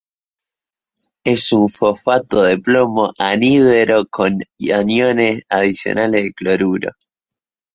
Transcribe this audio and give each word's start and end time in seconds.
Es 1.23 1.51
un 1.53 1.69
fosfato 1.69 2.41
de 2.41 2.57
plomo 2.57 3.11
anhidro 3.19 4.05
con 4.09 4.39
aniones 4.73 5.43
adicionales 5.47 6.23
de 6.23 6.33
cloruro. 6.33 6.89